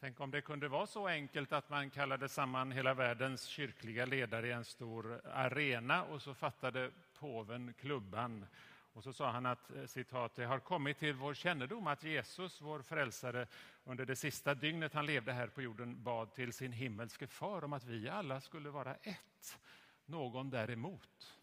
[0.00, 4.48] Tänk om det kunde vara så enkelt att man kallade samman hela världens kyrkliga ledare
[4.48, 8.46] i en stor arena och så fattade påven klubban.
[8.92, 12.60] Och så sa han att eh, citat, det har kommit till vår kännedom att Jesus,
[12.60, 13.46] vår frälsare,
[13.84, 17.72] under det sista dygnet han levde här på jorden bad till sin himmelske far om
[17.72, 19.58] att vi alla skulle vara ett.
[20.06, 21.36] Någon däremot.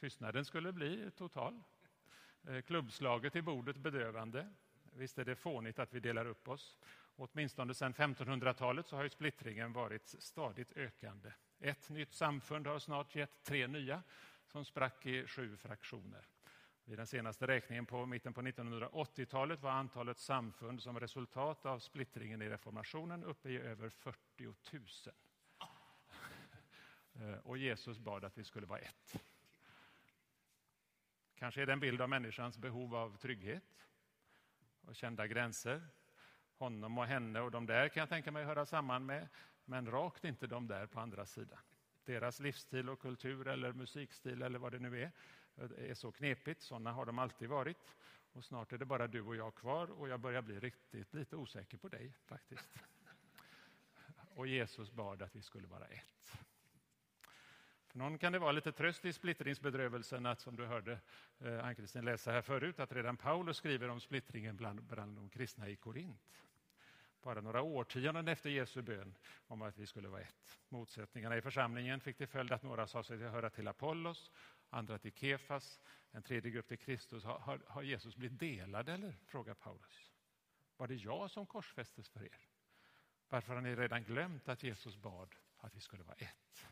[0.00, 1.62] Tystnaden skulle bli total.
[2.48, 4.48] Eh, klubbslaget i bordet bedövande.
[4.96, 6.78] Visst är det fånigt att vi delar upp oss.
[7.16, 11.32] Åtminstone sedan 1500-talet så har ju splittringen varit stadigt ökande.
[11.60, 14.02] Ett nytt samfund har snart gett tre nya
[14.46, 16.26] som sprack i sju fraktioner.
[16.84, 22.42] Vid den senaste räkningen på mitten på 1980-talet var antalet samfund som resultat av splittringen
[22.42, 24.54] i reformationen uppe i över 40 000.
[27.14, 29.22] Eh, och Jesus bad att vi skulle vara ett.
[31.34, 33.74] Kanske är det en bild av människans behov av trygghet
[34.86, 35.88] och kända gränser.
[36.58, 39.28] Honom och henne och de där kan jag tänka mig höra samman med,
[39.64, 41.58] men rakt inte de där på andra sidan.
[42.04, 45.12] Deras livsstil och kultur eller musikstil eller vad det nu är,
[45.56, 46.62] eh, är så knepigt.
[46.62, 47.94] Sådana har de alltid varit.
[48.32, 51.36] Och snart är det bara du och jag kvar och jag börjar bli riktigt lite
[51.36, 52.68] osäker på dig faktiskt.
[54.34, 56.38] Och Jesus bad att vi skulle vara ett.
[57.94, 60.98] För någon kan det vara lite tröst i splittringsbedrövelsen att, som du hörde
[61.38, 65.68] eh, Ann-Kristin läsa här förut, att redan Paulus skriver om splittringen bland, bland de kristna
[65.68, 66.42] i Korint.
[67.22, 69.14] Bara några årtionden efter Jesu bön
[69.46, 70.58] om att vi skulle vara ett.
[70.68, 74.30] Motsättningarna i församlingen fick till följd att några sa sig höra till Apollos,
[74.70, 77.24] andra till Kefas, en tredje grupp till Kristus.
[77.24, 79.16] Har, har, har Jesus blivit delad eller?
[79.26, 80.12] frågar Paulus.
[80.76, 82.38] Var det jag som korsfästes för er?
[83.28, 86.66] Varför har ni redan glömt att Jesus bad att vi skulle vara ett?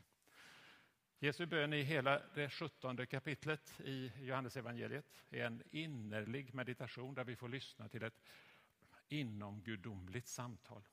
[1.23, 7.35] Jesu bön i hela det sjuttonde kapitlet i Johannesevangeliet är en innerlig meditation där vi
[7.35, 8.21] får lyssna till ett
[9.07, 10.87] inomgudomligt samtal.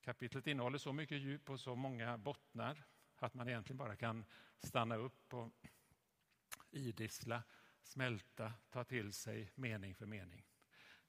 [0.00, 2.84] Kapitlet innehåller så mycket djup och så många bottnar
[3.16, 4.24] att man egentligen bara kan
[4.58, 5.50] stanna upp och
[6.70, 7.42] idissla,
[7.82, 10.46] smälta, ta till sig mening för mening.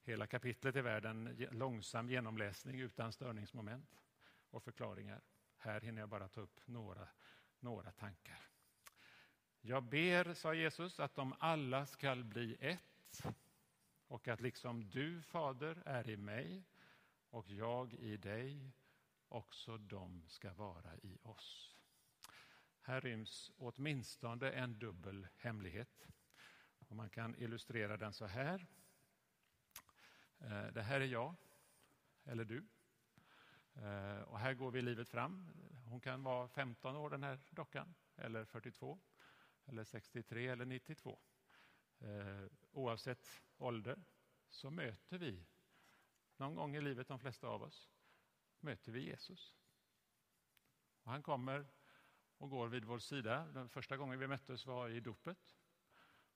[0.02, 4.00] Hela kapitlet är värd en långsam genomläsning utan störningsmoment
[4.50, 5.20] och förklaringar.
[5.56, 7.08] Här hinner jag bara ta upp några
[7.60, 8.40] några tankar.
[9.60, 13.22] Jag ber, sa Jesus, att de alla skall bli ett
[14.06, 16.64] och att liksom du, Fader, är i mig
[17.30, 18.72] och jag i dig,
[19.28, 21.76] också de ska vara i oss.
[22.80, 26.08] Här ryms åtminstone en dubbel hemlighet.
[26.78, 28.66] Och man kan illustrera den så här.
[30.38, 31.34] Eh, det här är jag,
[32.24, 32.66] eller du.
[33.74, 35.50] Eh, och här går vi livet fram.
[35.96, 39.00] Hon kan vara 15 år den här dockan, eller 42,
[39.64, 41.18] eller 63 eller 92.
[41.98, 44.04] Eh, oavsett ålder
[44.48, 45.46] så möter vi,
[46.36, 47.90] någon gång i livet de flesta av oss,
[48.60, 49.56] möter vi Jesus.
[51.02, 51.66] Och han kommer
[52.38, 53.46] och går vid vår sida.
[53.46, 55.56] Den första gången vi möttes var i dopet.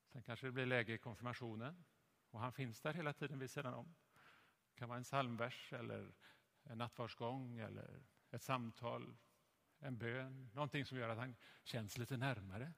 [0.06, 1.84] Sen kanske det blir läge i konfirmationen.
[2.31, 3.94] Och han finns där hela tiden vid sidan om.
[4.69, 6.12] Det kan vara en psalmvers eller
[6.62, 9.16] en nattvardsgång eller ett samtal,
[9.81, 12.73] en bön, någonting som gör att han känns lite närmare.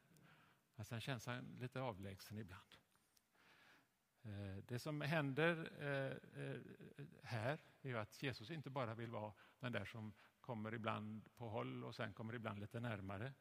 [0.75, 2.77] Men sen känns han lite avlägsen ibland.
[4.25, 6.61] Eh, det som händer eh, eh,
[7.23, 11.85] här är att Jesus inte bara vill vara den där som kommer ibland på håll
[11.85, 13.33] och sen kommer ibland lite närmare.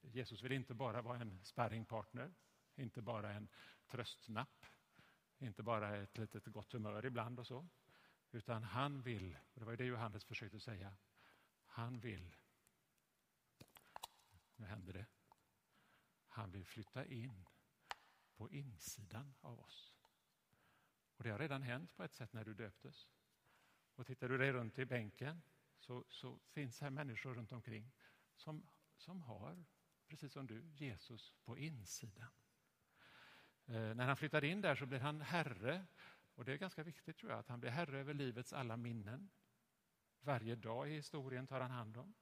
[0.00, 2.34] Jesus vill inte bara vara en sparringpartner,
[2.74, 3.48] inte bara en
[3.86, 4.66] tröstnapp,
[5.38, 7.68] inte bara ett litet gott humör ibland och så.
[8.30, 10.96] Utan han vill, och det var det Johannes försökte säga,
[11.76, 12.36] han vill,
[14.56, 15.06] nu händer det,
[16.28, 17.46] han vill flytta in
[18.36, 19.94] på insidan av oss.
[21.16, 23.08] Och det har redan hänt på ett sätt när du döptes.
[23.94, 25.42] Och tittar du dig runt i bänken
[25.78, 27.92] så, så finns här människor runt omkring
[28.36, 28.66] som,
[28.96, 29.64] som har,
[30.06, 32.32] precis som du, Jesus på insidan.
[33.66, 35.86] Eh, när han flyttar in där så blir han herre
[36.34, 39.30] och Det är ganska viktigt tror jag, att han blir herre över livets alla minnen.
[40.26, 42.14] Varje dag i historien tar han hand om.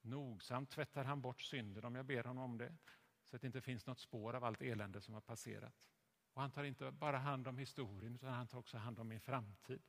[0.00, 2.76] Nogsamt tvättar han bort synden om jag ber honom om det,
[3.24, 5.88] så att det inte finns något spår av allt elände som har passerat.
[6.32, 9.20] Och Han tar inte bara hand om historien, utan han tar också hand om min
[9.20, 9.82] framtid.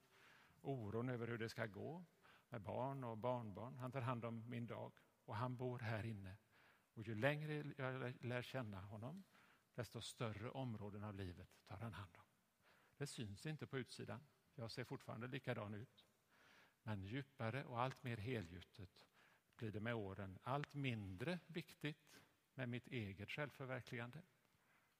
[0.61, 2.05] Oron över hur det ska gå
[2.49, 3.77] med barn och barnbarn.
[3.77, 4.93] Han tar hand om min dag
[5.25, 6.37] och han bor här inne.
[6.93, 9.23] Och ju längre jag lär känna honom,
[9.73, 12.25] desto större områden av livet tar han hand om.
[12.97, 14.27] Det syns inte på utsidan.
[14.55, 16.06] Jag ser fortfarande likadan ut.
[16.87, 19.05] Men djupare och allt mer helgjutet
[19.55, 22.19] blir det med åren allt mindre viktigt
[22.53, 24.21] med mitt eget självförverkligande,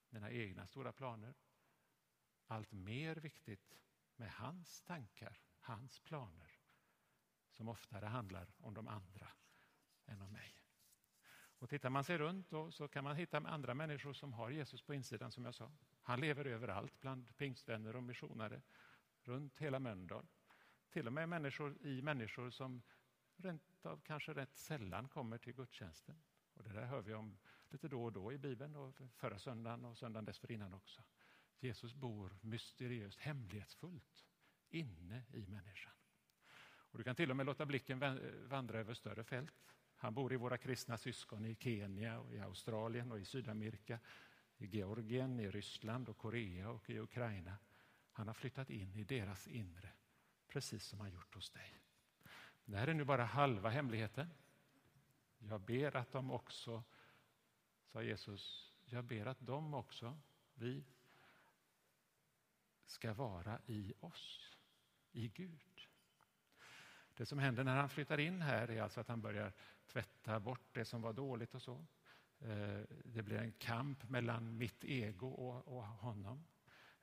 [0.09, 1.33] mina egna stora planer.
[2.47, 3.79] allt mer viktigt
[4.15, 6.51] med hans tankar, hans planer
[7.51, 9.31] som oftare handlar om de andra
[10.05, 10.63] än om mig.
[11.59, 14.81] Och tittar man sig runt då, så kan man hitta andra människor som har Jesus
[14.81, 15.71] på insidan som jag sa.
[16.01, 18.61] Han lever överallt bland pingstvänner och missionare
[19.23, 20.27] runt hela Mölndal.
[20.97, 22.81] Till och med människor i människor som
[23.35, 26.15] rent av kanske rätt sällan kommer till gudstjänsten.
[26.53, 27.37] Och det där hör vi om
[27.69, 31.01] lite då och då i Bibeln och förra söndagen och söndagen dessförinnan också.
[31.59, 34.25] Jesus bor mysteriöst, hemlighetsfullt
[34.69, 35.93] inne i människan.
[36.67, 37.99] Och du kan till och med låta blicken
[38.49, 39.75] vandra över större fält.
[39.95, 43.99] Han bor i våra kristna syskon i Kenya, och i Australien och i Sydamerika,
[44.57, 47.57] i Georgien, i Ryssland och Korea och i Ukraina.
[48.11, 49.89] Han har flyttat in i deras inre,
[50.57, 51.79] precis som han gjort hos dig.
[52.65, 54.29] Det här är nu bara halva hemligheten.
[55.37, 56.83] Jag ber att de också,
[57.85, 60.19] sa Jesus, jag ber att de också,
[60.53, 60.85] vi,
[62.85, 64.55] ska vara i oss,
[65.11, 65.87] i Gud.
[67.13, 69.53] Det som händer när han flyttar in här är alltså att han börjar
[69.87, 71.85] tvätta bort det som var dåligt och så.
[72.39, 76.45] Eh, det blir en kamp mellan mitt ego och, honom.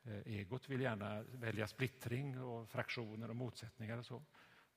[0.05, 4.23] Eh, egot vill gärna välja splittring och fraktioner och motsättningar och så.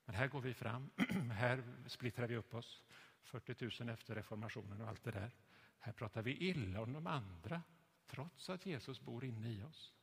[0.05, 0.89] Men här går vi fram,
[1.31, 2.83] här splittrar vi upp oss.
[3.23, 5.31] 40 000 efter reformationen och allt det där.
[5.79, 7.61] Här pratar vi illa om de andra,
[8.07, 9.93] trots att Jesus bor inne i oss.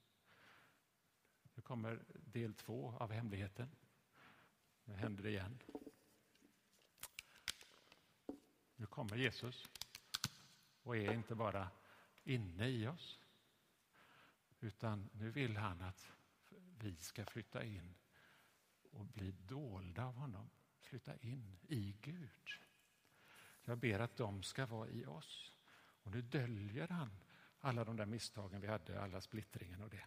[1.54, 3.70] Nu kommer del två av hemligheten.
[4.84, 5.58] Nu händer det igen.
[8.76, 9.68] Nu kommer Jesus
[10.82, 11.68] och är inte bara
[12.24, 13.20] inne i oss
[14.66, 16.12] utan nu vill han att
[16.78, 17.94] vi ska flytta in
[18.90, 20.50] och bli dolda av honom.
[20.80, 22.50] Flytta in i Gud.
[23.64, 25.52] Jag ber att de ska vara i oss.
[26.02, 27.10] Och nu döljer han
[27.60, 30.06] alla de där misstagen vi hade, alla splittringen och det.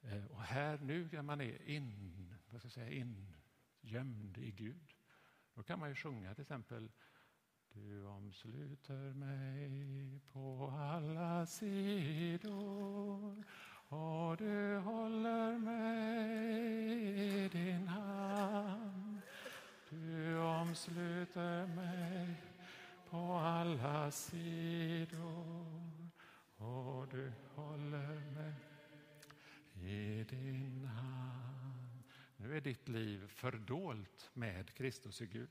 [0.00, 3.04] Eh, och här nu när man är in, vad ska jag säga,
[3.82, 4.94] ingömd i Gud,
[5.54, 6.90] då kan man ju sjunga till exempel
[7.86, 13.44] du omsluter mig på alla sidor
[13.88, 19.20] och du håller mig i din hand.
[19.90, 22.34] Du omsluter mig
[23.10, 25.90] på alla sidor
[26.56, 28.54] och du håller mig
[29.74, 32.02] i din hand.
[32.36, 35.50] Nu är ditt liv fördolt med Kristus i Gud.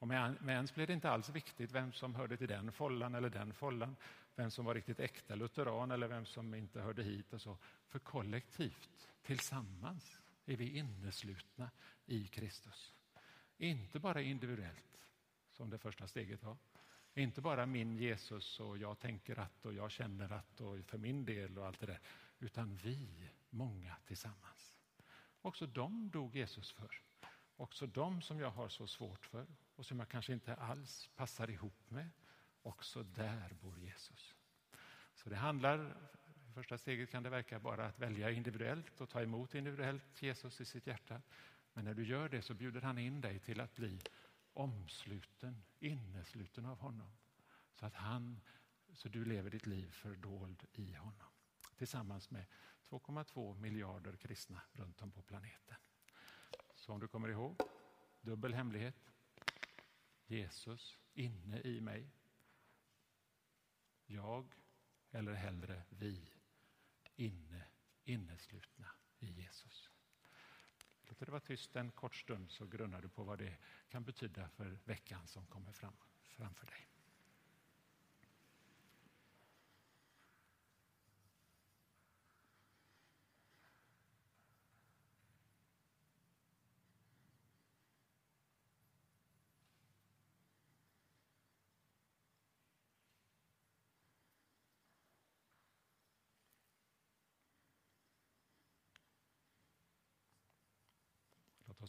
[0.00, 3.30] Och med, ens blev det inte alls viktigt vem som hörde till den follan eller
[3.30, 3.96] den follan,
[4.34, 7.58] vem som var riktigt äkta lutheran eller vem som inte hörde hit och så.
[7.86, 11.70] För kollektivt, tillsammans, är vi inneslutna
[12.06, 12.94] i Kristus.
[13.58, 15.00] Inte bara individuellt,
[15.50, 16.56] som det första steget var.
[17.14, 21.24] Inte bara min Jesus och jag tänker att och jag känner att och för min
[21.24, 22.00] del och allt det där.
[22.38, 24.76] Utan vi, många tillsammans.
[25.42, 27.00] Också dem dog Jesus för.
[27.56, 29.46] Också de som jag har så svårt för
[29.80, 32.10] och som jag kanske inte alls passar ihop med.
[32.62, 34.34] Också där bor Jesus.
[35.14, 35.96] Så det handlar,
[36.48, 40.60] i första steget kan det verka bara att välja individuellt och ta emot individuellt Jesus
[40.60, 41.22] i sitt hjärta.
[41.72, 44.00] Men när du gör det så bjuder han in dig till att bli
[44.52, 47.10] omsluten, innesluten av honom.
[47.74, 48.40] Så att han,
[48.92, 51.28] så du lever ditt liv fördold i honom.
[51.76, 52.44] Tillsammans med
[52.88, 55.76] 2,2 miljarder kristna runt om på planeten.
[56.74, 57.60] Så om du kommer ihåg,
[58.20, 59.09] dubbel hemlighet.
[60.30, 62.10] Jesus inne i mig.
[64.06, 64.54] Jag,
[65.10, 66.32] eller hellre vi,
[67.16, 67.64] inne,
[68.04, 69.90] inneslutna i Jesus.
[71.02, 73.56] Låt det vara tyst en kort stund så grunnar du på vad det
[73.88, 76.86] kan betyda för veckan som kommer fram, framför dig.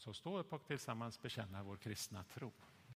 [0.01, 2.51] Låt oss stå upp och tillsammans bekänna vår kristna tro.